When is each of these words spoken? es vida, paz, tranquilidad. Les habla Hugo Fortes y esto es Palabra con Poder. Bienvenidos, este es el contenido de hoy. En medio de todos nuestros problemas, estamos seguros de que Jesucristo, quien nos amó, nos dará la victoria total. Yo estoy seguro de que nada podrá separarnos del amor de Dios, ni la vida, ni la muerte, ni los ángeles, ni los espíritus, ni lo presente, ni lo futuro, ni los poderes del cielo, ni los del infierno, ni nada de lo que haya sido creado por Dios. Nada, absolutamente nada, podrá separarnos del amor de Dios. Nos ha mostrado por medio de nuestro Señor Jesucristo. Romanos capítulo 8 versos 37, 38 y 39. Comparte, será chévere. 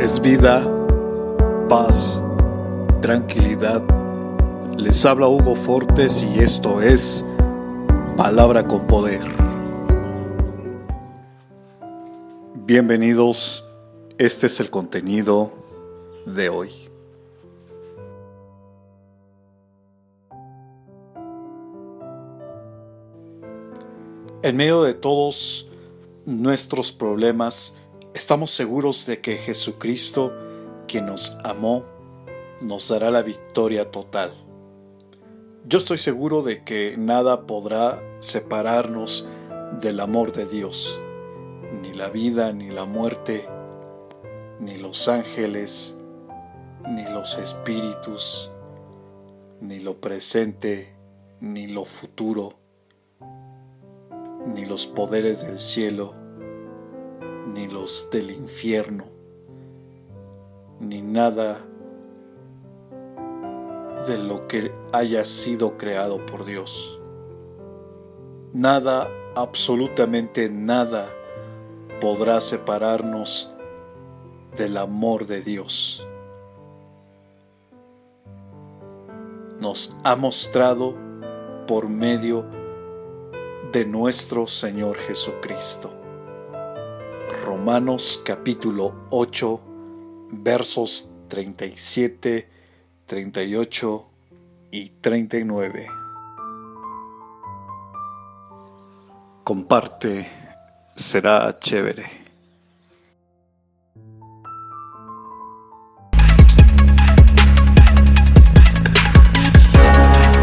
es 0.00 0.20
vida, 0.20 0.66
paz, 1.68 2.22
tranquilidad. 3.00 3.82
Les 4.76 5.04
habla 5.06 5.28
Hugo 5.28 5.54
Fortes 5.54 6.22
y 6.22 6.40
esto 6.40 6.82
es 6.82 7.24
Palabra 8.16 8.66
con 8.66 8.86
Poder. 8.86 9.22
Bienvenidos, 12.66 13.70
este 14.18 14.46
es 14.46 14.58
el 14.60 14.70
contenido 14.70 15.52
de 16.26 16.48
hoy. 16.48 16.70
En 24.42 24.56
medio 24.56 24.82
de 24.82 24.92
todos 24.92 25.68
nuestros 26.26 26.92
problemas, 26.92 27.74
estamos 28.14 28.52
seguros 28.52 29.06
de 29.06 29.20
que 29.20 29.36
Jesucristo, 29.36 30.32
quien 30.86 31.06
nos 31.06 31.36
amó, 31.42 31.84
nos 32.60 32.88
dará 32.88 33.10
la 33.10 33.22
victoria 33.22 33.90
total. 33.90 34.32
Yo 35.66 35.78
estoy 35.78 35.98
seguro 35.98 36.42
de 36.42 36.62
que 36.62 36.96
nada 36.96 37.46
podrá 37.46 38.00
separarnos 38.20 39.28
del 39.80 39.98
amor 39.98 40.32
de 40.32 40.46
Dios, 40.46 40.98
ni 41.82 41.92
la 41.92 42.08
vida, 42.08 42.52
ni 42.52 42.70
la 42.70 42.84
muerte, 42.84 43.48
ni 44.60 44.76
los 44.76 45.08
ángeles, 45.08 45.96
ni 46.88 47.04
los 47.04 47.36
espíritus, 47.38 48.50
ni 49.60 49.80
lo 49.80 50.00
presente, 50.00 50.94
ni 51.40 51.66
lo 51.66 51.84
futuro, 51.84 52.50
ni 54.54 54.64
los 54.66 54.86
poderes 54.86 55.44
del 55.44 55.58
cielo, 55.58 56.23
ni 57.54 57.68
los 57.68 58.08
del 58.10 58.32
infierno, 58.32 59.04
ni 60.80 61.00
nada 61.02 61.64
de 64.06 64.18
lo 64.18 64.48
que 64.48 64.72
haya 64.92 65.24
sido 65.24 65.78
creado 65.78 66.24
por 66.26 66.44
Dios. 66.44 66.98
Nada, 68.52 69.08
absolutamente 69.36 70.50
nada, 70.50 71.08
podrá 72.00 72.40
separarnos 72.40 73.52
del 74.56 74.76
amor 74.76 75.26
de 75.26 75.40
Dios. 75.40 76.04
Nos 79.60 79.94
ha 80.02 80.16
mostrado 80.16 80.94
por 81.68 81.88
medio 81.88 82.44
de 83.72 83.84
nuestro 83.86 84.48
Señor 84.48 84.96
Jesucristo. 84.96 86.03
Romanos 87.44 88.22
capítulo 88.24 88.94
8 89.10 89.60
versos 90.30 91.12
37, 91.28 92.48
38 93.04 94.06
y 94.70 94.88
39. 94.88 95.86
Comparte, 99.44 100.26
será 100.96 101.58
chévere. 101.60 102.23